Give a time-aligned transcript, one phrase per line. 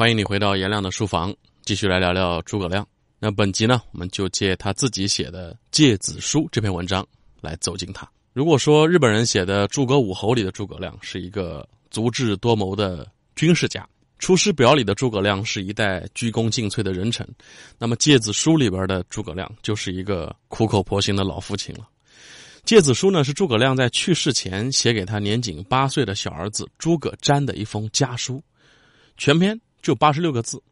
[0.00, 1.30] 欢迎你回到颜亮的书房，
[1.62, 2.88] 继续来聊聊诸葛亮。
[3.18, 7.06] 那本集呢，我们就借他自己写的《诫子书》这篇文章
[7.42, 8.10] 来走进他。
[8.32, 13.82] 如果说日本人写的《诸葛武侯》里的诸葛亮是一个足智多谋的军事家，
[14.18, 17.28] 《出师表》里的诸葛亮是一代鞠躬尽瘁的人臣，
[17.76, 21.86] 那么《诫子书》里边的诸葛亮就是一个苦口婆心的老父亲了。
[22.64, 28.42] 《诫子书》呢，是诸葛亮在去世前写给他年仅八岁的小儿子诸葛瞻的一封家书，
[29.18, 30.62] 全篇就八十六个字。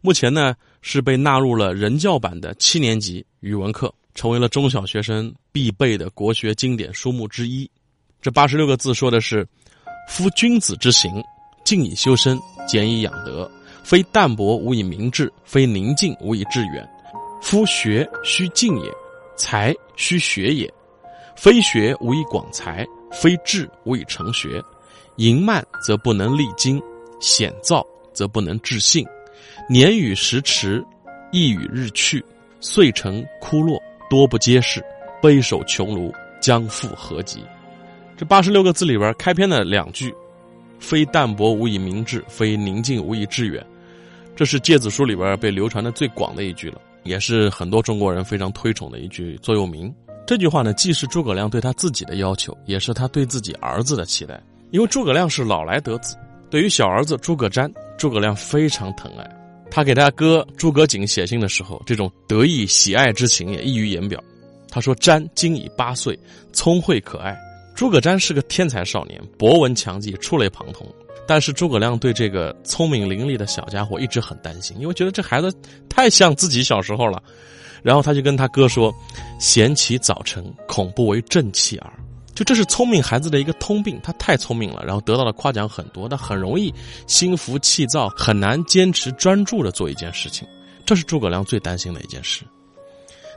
[0.00, 7.70] 目前呢，是被纳入了人教版的七年级语文课，成为了中小学生必备的国学经典书目之一。
[8.20, 9.46] 这八十六个字说的是
[10.08, 11.22] ：“夫君子之行，
[11.64, 13.50] 静以修身，俭以养德。
[13.84, 16.86] 非淡泊无以明志，非宁静无以致远。
[17.40, 18.92] 夫学须静也，
[19.36, 20.72] 才须学也。”
[21.36, 24.60] 非学无以广才，非志无以成学。
[25.16, 26.82] 盈慢则不能励精，
[27.20, 27.86] 险躁
[28.18, 29.06] 则不能致性。
[29.68, 30.84] 年与时迟，
[31.30, 32.24] 意与日去，
[32.58, 33.80] 遂成枯落，
[34.10, 34.84] 多不接世，
[35.22, 37.44] 悲守穷庐，将复何及？
[38.16, 40.12] 这八十六个字里边，开篇的两句
[40.80, 43.64] ：“非淡泊无以明志，非宁静无以致远。”
[44.34, 49.94] 这是《诫子书》里边被流传的最广的一句了，也是很多中国人非常推崇的一句座右铭。
[50.26, 54.42] 这句话呢，既是诸葛亮对他自己的要求，也是他对自己儿子的期待。
[54.70, 56.16] 因为诸葛亮是老来得子，
[56.50, 59.28] 对于小儿子诸葛瞻，诸葛亮非常疼爱。
[59.70, 64.22] 他给他哥诸葛瑾写信的时候，这种得意喜爱之情也溢于言表。
[64.70, 66.18] 他说：“瞻今已八岁，
[66.52, 67.36] 聪慧可爱。
[67.74, 70.86] 诸葛瞻是个天才少年，博闻强记，触类旁通。
[71.26, 75.52] 但是诸葛亮对这个聪明伶俐的小家伙一直很担心，因为觉得这孩子
[75.88, 77.22] 太像自己小时候了。”
[77.82, 78.92] 然后他就跟他哥说
[79.38, 81.92] ：“贤其早成，恐不为正气耳。”
[82.38, 86.72] 就这是聪明孩子的一个通病，他太聪明了，然后得到的夸奖很多，他很容易
[87.08, 90.46] 心浮气躁，很难坚持专注的做一件事情。
[90.86, 92.44] 这是诸葛亮最担心的一件事。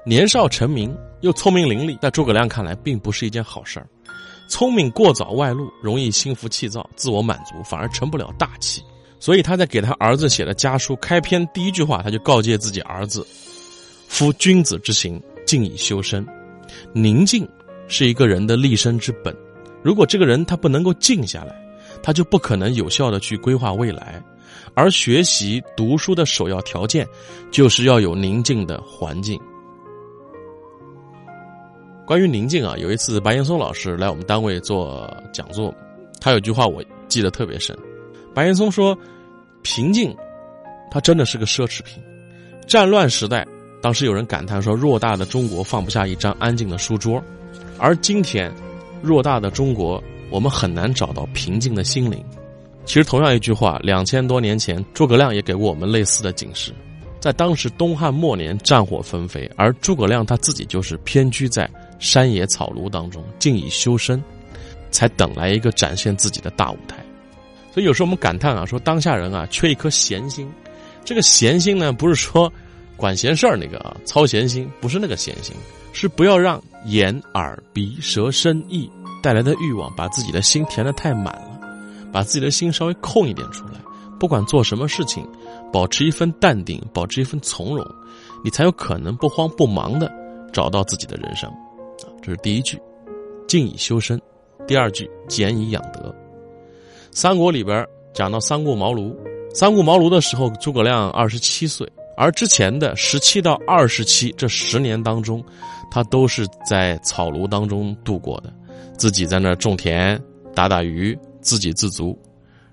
[0.06, 3.90] 年少成名又聪明伶俐，在诸葛亮看来并不是一件好事儿。
[4.48, 8.84] 聪明过早外露，容易心浮气躁、自我满足，反而成不了大器。
[9.20, 13.26] 所以他在给他儿子写的家书开篇第一句话，他就告诫自己儿子。
[14.08, 16.24] 夫君子之行，静以修身。
[16.94, 17.48] 宁静
[17.92, 19.36] 是一个人的立身之本。
[19.84, 21.54] 如果这个人他不能够静下来，
[22.02, 24.24] 他就不可能有效的去规划未来。
[24.74, 27.06] 而学习读书的首要条件，
[27.52, 29.38] 就是要有宁静的环境。
[32.08, 35.74] 关于宁静啊，有一次白岩松老师来我们单位做讲座，
[36.22, 37.78] 他有句话我记得特别深。
[38.34, 38.98] 白岩松说
[39.64, 40.16] ：“平静，
[40.90, 42.02] 它真的是个奢侈品。
[42.68, 43.46] 战乱时代。”
[43.82, 47.22] 当时有人感叹说：“偌大的中国放不下一张安静的书桌。”
[47.78, 48.52] 而今天，
[49.04, 52.24] 偌大的中国，我们很难找到平静的心灵。
[52.86, 56.72] 其实，同样一句话，两千多年前，诸葛亮也给过我们类似的警示。
[57.20, 64.24] 在当时东汉末年，战火纷飞，而诸葛亮他自己就是偏居在山野草庐当中，静以修身，
[64.90, 66.98] 才等来一个展现自己的大舞台。
[67.74, 70.50] 所以，有时候我们感叹啊，说当下人啊，缺一颗闲心。
[71.04, 72.52] 这个闲心呢，不是说。
[72.98, 75.56] 管闲事儿那个啊，操闲心不是那个闲心，
[75.94, 78.90] 是不要让眼耳鼻舌身意
[79.22, 81.60] 带来的欲望把自己的心填得太满了，
[82.12, 83.74] 把自己的心稍微空一点出来。
[84.20, 85.28] 不管做什么事情，
[85.74, 87.86] 保持一份淡定，保持一份从容，
[88.44, 90.12] 你才有可能不慌不忙的
[90.54, 91.52] 找到自己的人生。
[92.22, 92.80] 这是第一句，
[93.48, 94.18] 静以修身；
[94.68, 96.14] 第二句，俭以养德。
[97.12, 99.16] 三国里边讲到三顾茅庐，
[99.54, 101.88] 三顾茅庐的时候，诸葛亮二十七岁。
[102.18, 105.44] 而之前的十七到二十七这十年当中，
[105.90, 108.54] 他都是在草庐当中度过的，
[108.98, 110.22] 自己在那儿种田、
[110.54, 112.18] 打打鱼，自给自足，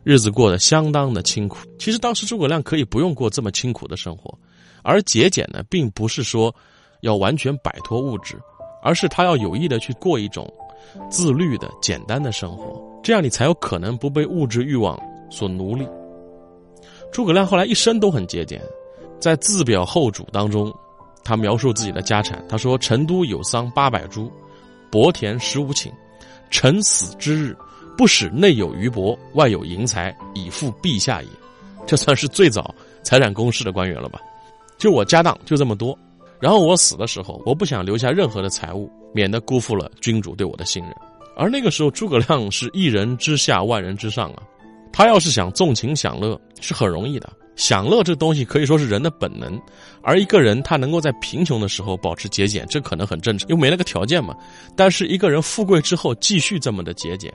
[0.03, 1.59] 日子过得相当的清苦。
[1.78, 4.37] 其实当时诸葛亮可以不用过这么清苦的生活，
[4.82, 6.55] 而节俭呢，并不是说
[7.00, 8.37] 要完全摆脱物质，
[8.82, 10.53] 而是他要有意的去过一种
[11.10, 15.00] 自律的简单的生活，这样你才有可能不被物质欲望
[15.31, 15.87] 所奴隶。
[17.10, 18.61] 诸葛亮后来一生都很节俭。
[19.20, 20.73] 在自表后主当中，
[21.25, 22.44] 他描述自己的家产。
[22.49, 24.31] 他说：“成都有桑八百株，
[24.91, 25.91] 薄田十五顷。
[26.50, 27.56] 臣死之日，
[27.97, 31.29] 不使内有余帛，外有银财，以付陛下也。”
[31.87, 34.20] 这算是最早财产公示的官员了吧？
[34.79, 35.99] 就我家当就这么多。
[36.38, 40.94] 然后我死的时候，我不想留下任何的财物，免得辜负了君主对我的信任。
[41.37, 44.43] 而那个时候，诸葛亮是一人之下，万人之上啊。
[44.93, 47.29] 他要是想纵情享乐，是很容易的。
[47.58, 49.60] 享乐这东西可以说是人的本能，
[50.00, 54.32] 而一个人他能够在贫穷的时候保持节俭，这可能很正常，因为没那个条件嘛。
[54.76, 57.34] 但是一个人富贵之后继续这么的节俭，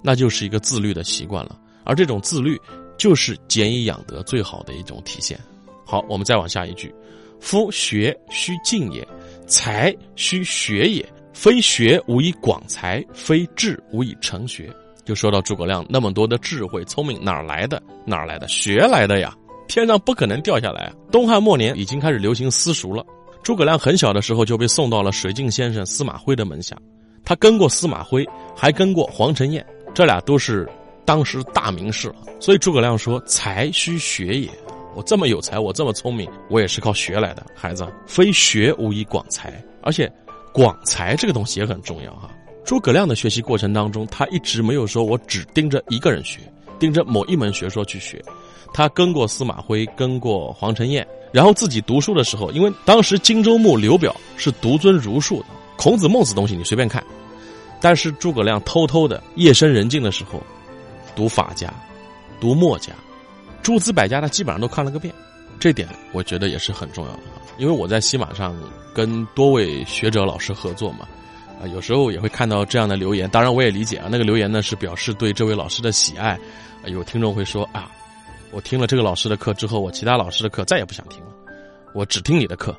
[0.00, 1.58] 那就是一个自律的习惯了。
[1.82, 2.56] 而这种自律，
[2.96, 5.36] 就是俭以养德最好的一种体现。
[5.84, 6.94] 好，我们再往下一句：
[7.40, 9.06] 夫学须进也，
[9.48, 11.04] 才须学也。
[11.32, 14.72] 非学无以广才，非智无以成学。
[15.04, 17.82] 就说到诸葛亮那么多的智慧、聪明哪儿来的？
[18.04, 18.48] 哪儿来的？
[18.48, 19.36] 学来的呀！
[19.68, 20.92] 天上不可能掉下来啊！
[21.10, 23.04] 东汉末年已经开始流行私塾了。
[23.42, 26.76] 诸葛亮很小的时候就被送到了水镜先生司马徽的门下，
[27.24, 28.26] 他跟过司马徽，
[28.56, 29.64] 还跟过黄承彦，
[29.94, 30.68] 这俩都是
[31.04, 32.16] 当时大名士了。
[32.40, 34.50] 所以诸葛亮说：“才须学也。
[34.94, 37.44] 我这么有才，我这么聪明，我也是靠学来的。
[37.54, 40.10] 孩子，非学无以广才，而且。”
[40.56, 42.30] 广才这个东西也很重要哈。
[42.64, 46.40] 诸葛亮的学习过程当中，他一直没有说我只盯着一个人学，
[46.78, 48.22] 盯着某一门学说去学。
[48.72, 55.46] 他跟过司马徽，跟过黄承彦，然后自己读书的时候，因为当时荆州牧刘表是独尊儒术的，
[55.76, 57.02] 孔子、孟子东西你随便看。
[57.80, 60.42] 但是诸葛亮偷偷的夜深人静的时候，
[61.14, 61.72] 读法家，
[62.40, 62.92] 读墨家，
[63.62, 65.14] 诸子百家他基本上都看了个遍。
[65.58, 67.20] 这点我觉得也是很重要的，
[67.56, 68.54] 因为我在西马上
[68.94, 71.06] 跟多位学者老师合作嘛，
[71.60, 73.28] 啊，有时候也会看到这样的留言。
[73.30, 76.38] 当然我也理解啊，那个留言呢是表示对这位老师的喜爱。
[76.86, 77.90] 有听众会说啊，
[78.52, 81.30] 我听了这个老师的课之后，我其他老师的课再也不想听了，
[81.94, 82.76] 我只听你的课。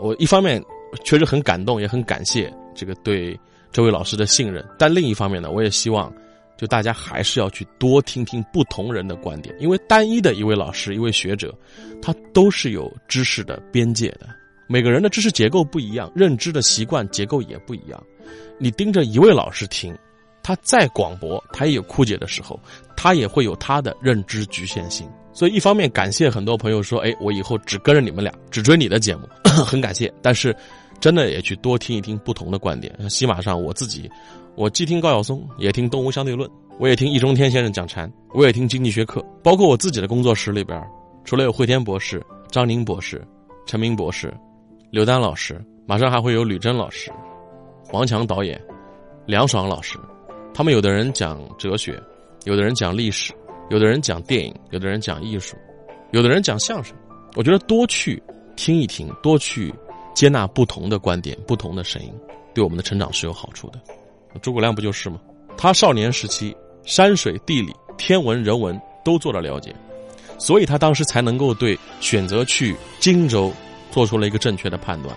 [0.00, 0.62] 我一方面
[1.04, 3.38] 确实很感动，也很感谢这个对
[3.72, 6.12] 这位老师的信任，但另一方面呢，我也希望。
[6.56, 11.54] 就大家还是要去多听听不同人的观点，因为单一的一位老师、一位学者，
[12.02, 14.26] 他都是有知识的边界的。
[14.68, 18.00] 每个人的知识结构不一样，认知的习惯结构也不一样。
[18.58, 19.96] 你盯着一位老师听，
[20.42, 22.60] 他再广博，他也有枯竭的时候，
[22.94, 25.08] 他也会有他的认知局限性。
[25.32, 29.22] 所以，一方面感谢很多朋友说：“哎，我以后只跟着你们俩，只追你的节目。
[29.64, 30.54] ”很感谢，但是
[31.00, 32.92] 真的也去多听一听不同的观点。
[33.08, 34.10] 喜马上我自己。
[34.56, 36.48] 我既听高晓松，也听《东吴相对论》，
[36.80, 39.24] 我也听易中天先生讲禅，我也听经济学课。
[39.42, 40.82] 包括我自己的工作室里边，
[41.24, 42.20] 除了有惠天博士、
[42.50, 43.24] 张宁博士、
[43.64, 44.36] 陈明博士、
[44.90, 47.12] 刘丹老师，马上还会有吕珍老师、
[47.92, 48.58] 王强导演、
[49.26, 49.98] 梁爽老师。
[50.54, 52.02] 他们有的人讲哲学，
[52.44, 53.34] 有的人讲历史，
[53.68, 55.56] 有的人讲电影，有的人讲艺术，
[56.12, 56.96] 有的人讲相声。
[57.36, 58.22] 我觉得多去
[58.56, 59.72] 听一听，多去
[60.14, 62.10] 接纳不同的观点、不同的声音，
[62.54, 63.78] 对我们的成长是有好处的。
[64.40, 65.20] 诸葛亮不就是吗？
[65.54, 69.70] 他少年时期山水、地理、天文、人文都做了了解，
[70.38, 73.52] 所以他当时才能够对选择去荆州
[73.90, 75.14] 做出了一个正确的判断。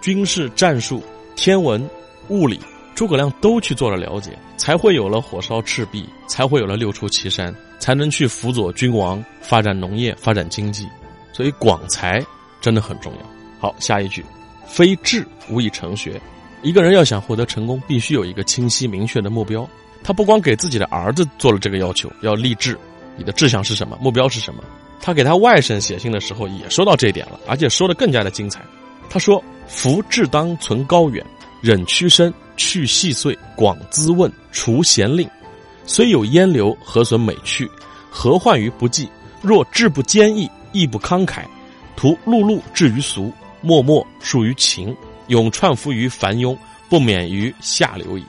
[0.00, 1.02] 军事、战术、
[1.36, 1.88] 天文、
[2.28, 2.58] 物理，
[2.94, 10.86] 诸葛亮都去做了了解，才会有了火烧赤壁，才会有了六出祁山，才能去辅佐君王发展农业、发展经济。
[11.32, 12.24] 所以广才
[12.60, 13.18] 真的很重要。
[13.58, 14.24] 好，下一句，
[14.66, 16.20] 非智无以成学。
[16.62, 19.68] 一个人要想获得成功，必须有一个清晰明确的目标。
[20.02, 22.78] 他不光给自己的儿子做了这个要求，要立志，
[23.16, 23.98] 你的志向是什么？
[24.00, 24.64] 目标是什么？
[25.00, 28.60] 他给他外甥写信的时候也说到这点了，而且说的更加的精彩。
[29.08, 31.24] 他说：“夫志当存高远，
[31.60, 35.28] 忍屈伸，去细碎，广滋问，除闲令。
[35.84, 37.68] 虽有烟流，何损美趣？
[38.10, 39.08] 何患于不济？
[39.42, 41.44] 若志不坚毅，亦不慷慨，
[41.96, 44.94] 徒碌碌至于俗，默默属于情。”
[45.30, 46.58] 永串伏于凡庸，
[46.88, 48.24] 不免于下流矣。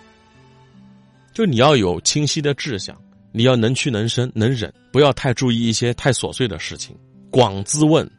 [1.33, 2.95] 就你要有清晰的志向，
[3.31, 6.95] 你要能屈能伸，能忍，不要太注意一些太琐碎的事情。
[7.29, 8.09] 广自问，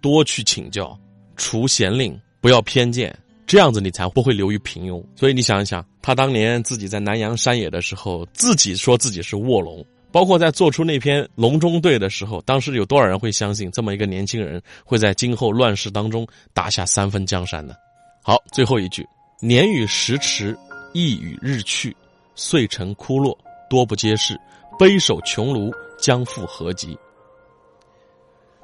[0.00, 0.98] 多去请教，
[1.36, 5.04] 除闲令，不要偏见，这样子你才不会流于平庸。
[5.14, 17.74] 所以你想一想，他当年自己在南阳山野的时候，自己说自己是卧龙，包括在做出那篇《隆中对》的时候，当时有多少人会相信这么一个年轻人会在今后乱世当中打下三分江山呢？
[18.22, 19.06] 好，最后一句：
[19.40, 20.58] 年与时驰，
[20.92, 21.96] 意与日去，
[22.34, 23.38] 遂成枯落，
[23.68, 24.38] 多不接世，
[24.78, 26.96] 悲守穷庐，将复何及？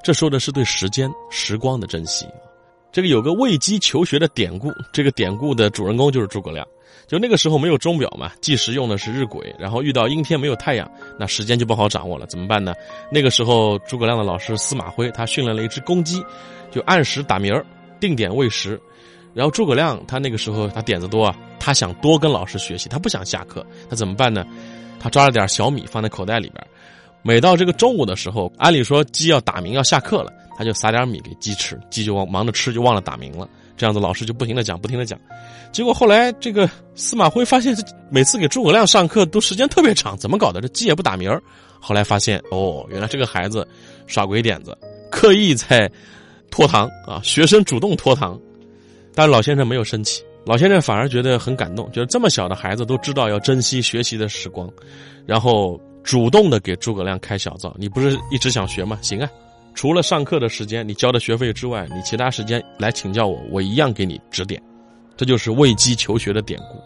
[0.03, 2.27] 这说的是对时间、时光的珍惜。
[2.91, 6.67] 这个有个喂鸡求学的典故，这个典故的主人公就是诸葛亮。
[7.07, 12.73] 就那个时候没有钟表嘛，计时用的是日晷，然后遇到阴天没有太阳，那时间就不好掌握了，怎么办呢？
[13.11, 16.23] 那个时候诸葛亮的老师司马徽，他训练了一只公鸡，
[16.71, 17.65] 就按时打鸣儿，
[17.99, 18.79] 定点喂食。
[19.33, 24.45] 然后诸葛亮他那个时候他点子多啊，他想多跟老师学习，他不想下课，他怎么办呢？
[25.03, 26.65] 他抓了点小米放在口袋里边，
[27.21, 33.45] 每到这个中午的时候，按理说鸡要打鸣要下课了，他就撒点米给鸡吃，鸡就忘忙着吃就忘了打鸣了，
[33.75, 35.19] 这样子老师就不停的讲不停的讲，
[35.73, 37.75] 结果后来这个司马徽发现
[38.09, 40.61] 每次给诸葛亮上课都时间特别长，怎么搞的？
[40.61, 41.29] 这鸡也不打鸣
[41.81, 43.67] 后来发现哦，原来这个孩子
[44.07, 44.77] 耍鬼点子，
[45.11, 45.91] 刻意在
[46.49, 48.39] 拖堂啊，学生主动拖堂。
[49.13, 54.69] 但是老先生没有生气，老先生反而觉得很感动，觉得这么小的孩子都知道要珍惜学习的时光，
[55.25, 57.73] 然后主动的给诸葛亮开小灶。
[57.79, 58.99] 你不是一直想学吗？
[59.01, 59.29] 行啊，
[59.73, 64.61] 除了上课的时间你交的学费之外，你其他时间来请教我，我一样给你指点。
[65.15, 66.81] 这就是喂鸡求学的典故。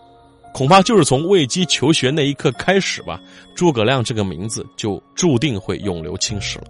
[0.53, 3.19] 恐怕就是从喂鸡求学那一刻开始吧，
[3.55, 6.65] 诸葛亮这个名字就注定会永留青史了。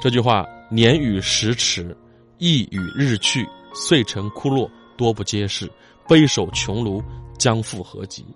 [0.00, 1.96] 这句话“年与时迟，
[2.38, 5.70] 意与日去，遂成枯落，多不接世，
[6.10, 7.00] 悲守穷庐，
[7.38, 8.26] 将复何及？”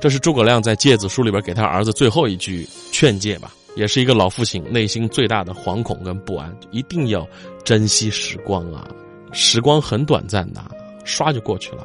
[0.00, 6.56] 这是诸葛亮在《诫子书》里边给他儿子最后一句劝诫吧，也是一个老父亲内心最大的惶恐跟不安。
[6.70, 7.26] 一定要
[7.64, 8.88] 珍惜时光啊，
[9.32, 10.64] 时光很短暂的，
[11.04, 11.84] 唰就过去了。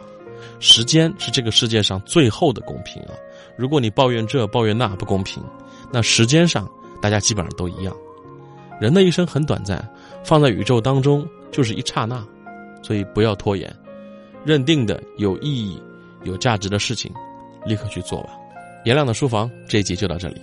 [0.60, 3.12] 时间是这个世界上最后的公平啊！
[3.58, 5.44] 如果你抱怨这抱怨那不公平，
[5.92, 6.70] 那时间上
[7.02, 7.94] 大家基本上都一样。
[8.80, 9.86] 人的一生很短暂，
[10.24, 12.26] 放在宇宙当中就是一刹那，
[12.82, 13.74] 所以不要拖延，
[14.46, 15.82] 认定的有意义、
[16.24, 17.12] 有价值的事情，
[17.66, 18.30] 立刻去做吧。
[18.86, 20.42] 颜亮的书房这一集就到这里。